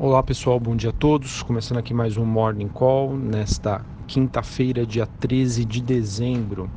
[0.00, 1.42] Olá pessoal, bom dia a todos.
[1.42, 6.70] Começando aqui mais um Morning Call nesta quinta-feira, dia 13 de dezembro.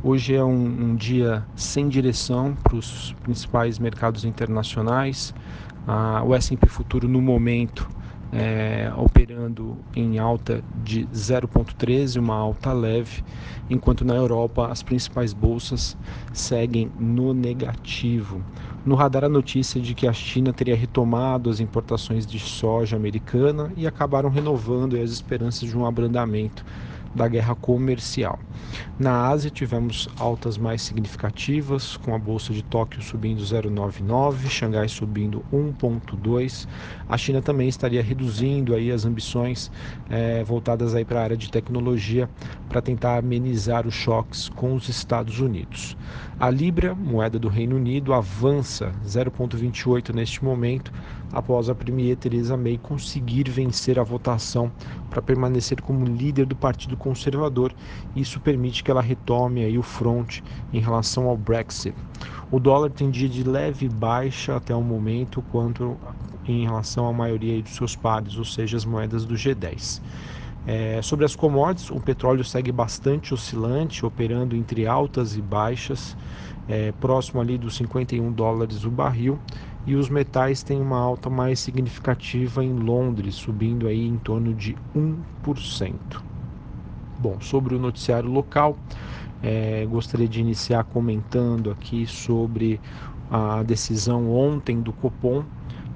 [0.00, 5.34] Hoje é um, um dia sem direção para os principais mercados internacionais.
[5.88, 7.88] Ah, o S&P Futuro no momento
[8.32, 13.22] é, operando em alta de 0,13, uma alta leve,
[13.68, 15.96] enquanto na Europa as principais bolsas
[16.32, 18.42] seguem no negativo.
[18.84, 23.70] No radar a notícia de que a China teria retomado as importações de soja americana
[23.76, 26.64] e acabaram renovando as esperanças de um abrandamento
[27.14, 28.38] da guerra comercial.
[28.98, 35.44] Na Ásia tivemos altas mais significativas, com a bolsa de Tóquio subindo 0,99, Xangai subindo
[35.52, 36.66] 1,2.
[37.08, 39.70] A China também estaria reduzindo aí as ambições
[40.08, 42.28] é, voltadas para a área de tecnologia
[42.68, 45.96] para tentar amenizar os choques com os Estados Unidos.
[46.38, 50.92] A Libra, moeda do Reino Unido, avança 0,28 neste momento,
[51.32, 54.70] após a Premier Theresa May conseguir vencer a votação
[55.08, 57.72] para permanecer como líder do Partido Conservador.
[58.14, 61.94] Isso permite que ela retome aí o front em relação ao Brexit.
[62.50, 65.96] O dólar tem dia de leve baixa até o momento, quanto
[66.46, 70.02] em relação à maioria dos seus pares, ou seja, as moedas do G10.
[70.66, 76.14] É, sobre as commodities, o petróleo segue bastante oscilante, operando entre altas e baixas,
[76.68, 79.40] é, próximo ali dos 51 dólares o barril
[79.86, 84.76] e os metais têm uma alta mais significativa em Londres, subindo aí em torno de
[84.94, 86.31] 1%.
[87.22, 88.76] Bom, sobre o noticiário local,
[89.44, 92.80] é, gostaria de iniciar comentando aqui sobre
[93.30, 95.44] a decisão ontem do Copom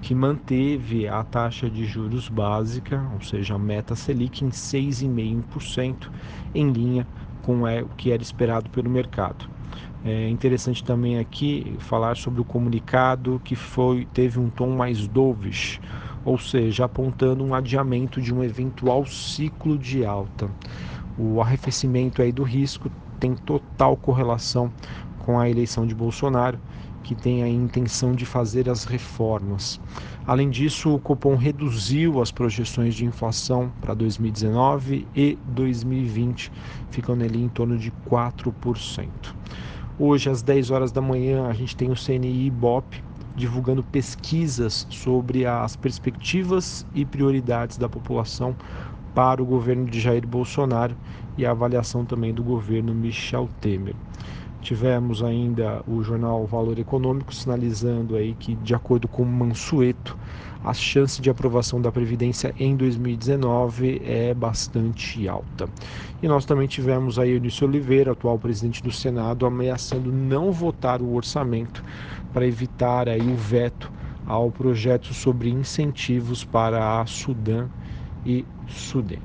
[0.00, 6.12] que manteve a taxa de juros básica, ou seja, a meta Selic em 6,5%,
[6.54, 7.04] em linha
[7.42, 9.48] com é, o que era esperado pelo mercado.
[10.04, 15.80] É interessante também aqui falar sobre o comunicado que foi teve um tom mais dovish,
[16.24, 20.48] ou seja, apontando um adiamento de um eventual ciclo de alta.
[21.18, 24.70] O arrefecimento aí do risco tem total correlação
[25.18, 26.58] com a eleição de Bolsonaro,
[27.02, 29.80] que tem a intenção de fazer as reformas.
[30.26, 36.50] Além disso, o Copom reduziu as projeções de inflação para 2019 e 2020,
[36.90, 39.08] ficando ali em torno de 4%.
[39.98, 43.02] Hoje, às 10 horas da manhã, a gente tem o CNI Ibope
[43.36, 48.56] divulgando pesquisas sobre as perspectivas e prioridades da população
[49.16, 50.94] para o governo de Jair Bolsonaro
[51.38, 53.94] e a avaliação também do governo Michel Temer.
[54.60, 60.18] Tivemos ainda o jornal Valor Econômico sinalizando aí que, de acordo com Mansueto,
[60.62, 65.66] a chance de aprovação da Previdência em 2019 é bastante alta.
[66.22, 71.14] E nós também tivemos aí Eunice Oliveira, atual presidente do Senado, ameaçando não votar o
[71.14, 71.82] orçamento
[72.34, 73.90] para evitar aí o veto
[74.26, 77.66] ao projeto sobre incentivos para a Sudã
[78.26, 79.22] e Sudene.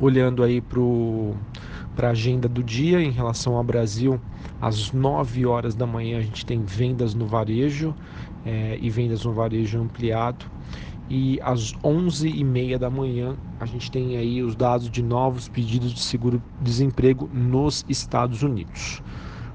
[0.00, 4.20] Olhando aí para a agenda do dia em relação ao Brasil,
[4.60, 7.94] às 9 horas da manhã a gente tem vendas no varejo
[8.44, 10.46] é, e vendas no varejo ampliado.
[11.10, 16.00] E às 11h30 da manhã a gente tem aí os dados de novos pedidos de
[16.00, 19.02] seguro-desemprego nos Estados Unidos.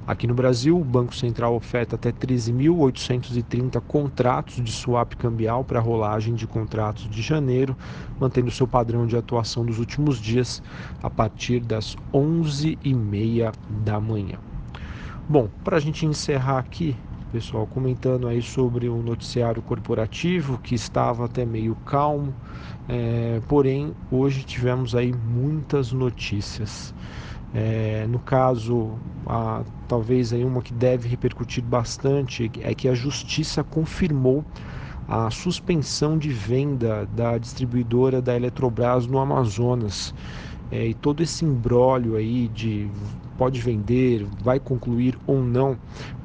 [0.06, 6.36] Aqui no Brasil, o Banco Central oferta até 13.830 contratos de swap cambial para rolagem
[6.36, 7.74] de contratos de janeiro,
[8.20, 10.62] mantendo seu padrão de atuação dos últimos dias
[11.02, 13.54] a partir das 11h30
[13.86, 14.38] da manhã.
[15.30, 16.98] Bom, para a gente encerrar aqui,
[17.32, 22.36] pessoal, comentando aí sobre o noticiário corporativo que estava até meio calmo,
[22.90, 26.94] é, porém hoje tivemos aí muitas notícias.
[27.54, 28.98] É, no caso,
[29.28, 34.44] a, talvez aí uma que deve repercutir bastante é que a justiça confirmou
[35.08, 40.14] a suspensão de venda da distribuidora da Eletrobras no Amazonas.
[40.72, 42.90] É, e todo esse embrólio aí de
[43.38, 45.78] pode vender, vai concluir ou não,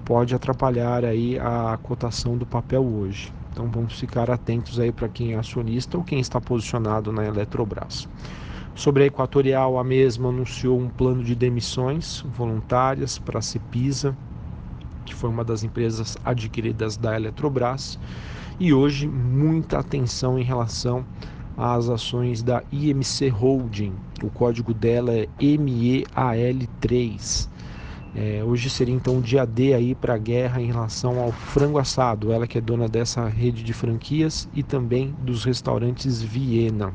[0.05, 3.33] pode atrapalhar aí a cotação do papel hoje.
[3.53, 8.09] Então vamos ficar atentos aí para quem é acionista ou quem está posicionado na Eletrobras.
[8.79, 14.17] Sobre a Equatorial, a mesma anunciou um plano de demissões voluntárias para a Cepisa,
[15.05, 17.99] que foi uma das empresas adquiridas da Eletrobras,
[18.61, 21.05] e hoje muita atenção em relação
[21.57, 23.95] às ações da IMC Holding.
[24.23, 27.49] O código dela é MEAL3.
[28.15, 31.79] É, hoje seria então o dia D aí para a guerra em relação ao frango
[31.79, 36.95] assado, ela que é dona dessa rede de franquias e também dos restaurantes Viena.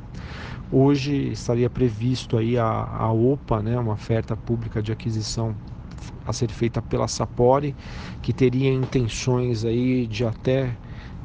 [0.76, 5.56] Hoje estaria previsto aí a, a OPA, né, uma oferta pública de aquisição
[6.26, 7.76] a ser feita pela Sapori,
[8.24, 10.76] que teria intenções aí de até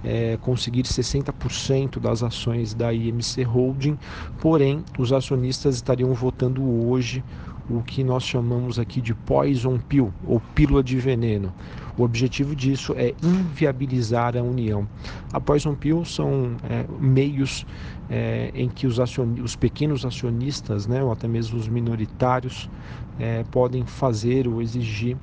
[0.04, 3.96] é, conseguir 60% das ações da IMC Holding,
[4.38, 7.24] porém os acionistas estariam votando hoje
[7.70, 11.54] o que nós chamamos aqui de poison pill ou pílula de veneno.
[11.98, 14.88] O objetivo disso é inviabilizar a união.
[15.32, 17.66] A poison pill são é, meios
[18.08, 18.98] é, em que os,
[19.42, 22.70] os, pequenos acionistas, né, ou até mesmo os minoritários,
[23.18, 25.16] é, podem fazer ou exigir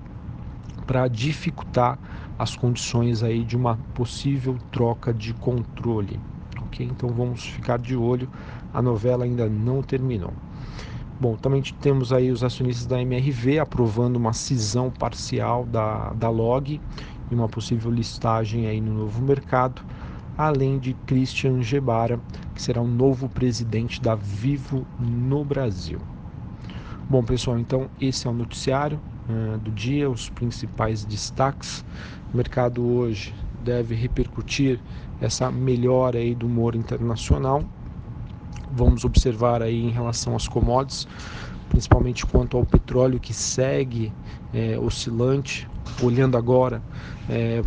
[0.86, 1.98] para dificultar
[2.38, 6.19] as condições aí de uma possível troca de controle.
[6.62, 6.86] Ok?
[6.86, 8.30] Então vamos ficar de olho.
[8.74, 10.33] A novela ainda não terminou.
[11.17, 16.81] Bom, também temos aí os acionistas da MRV aprovando uma cisão parcial da, da Log
[17.31, 19.81] e uma possível listagem aí no novo mercado,
[20.38, 22.19] além de Christian Gebara,
[22.53, 26.00] que será o novo presidente da Vivo no Brasil.
[27.09, 31.85] Bom, pessoal, então esse é o noticiário uh, do dia, os principais destaques.
[32.33, 33.33] O mercado hoje
[33.63, 34.81] deve repercutir
[35.21, 37.63] essa melhora aí do humor internacional
[38.75, 41.07] vamos observar aí em relação às commodities,
[41.69, 44.12] principalmente quanto ao petróleo que segue
[44.54, 45.68] é, oscilante.
[46.01, 46.81] Olhando agora,
[47.30, 47.62] é,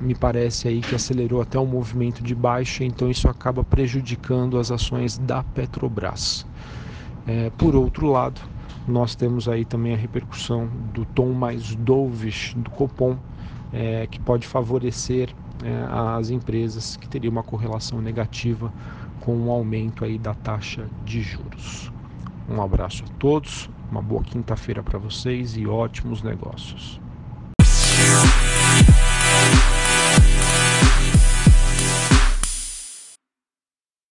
[0.00, 4.70] me parece aí que acelerou até um movimento de baixa, então isso acaba prejudicando as
[4.70, 6.46] ações da Petrobras.
[7.26, 8.40] É, por outro lado,
[8.86, 13.16] nós temos aí também a repercussão do tom mais dovish do Copom,
[13.72, 15.30] é, que pode favorecer
[15.64, 18.72] é, as empresas que teriam uma correlação negativa
[19.22, 21.92] com o um aumento aí da taxa de juros.
[22.48, 27.00] Um abraço a todos, uma boa quinta-feira para vocês e ótimos negócios.